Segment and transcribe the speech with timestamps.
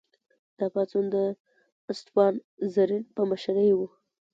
[0.57, 1.15] دا پاڅون د
[1.91, 2.33] اسټپان
[2.73, 3.79] رزین په مشرۍ و.